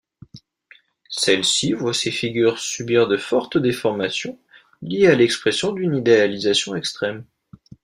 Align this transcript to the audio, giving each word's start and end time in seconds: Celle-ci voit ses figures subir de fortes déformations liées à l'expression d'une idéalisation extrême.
Celle-ci 1.11 1.73
voit 1.73 1.93
ses 1.93 2.09
figures 2.09 2.57
subir 2.57 3.07
de 3.07 3.17
fortes 3.17 3.59
déformations 3.59 4.39
liées 4.81 5.05
à 5.05 5.13
l'expression 5.13 5.73
d'une 5.73 5.93
idéalisation 5.95 6.75
extrême. 6.75 7.23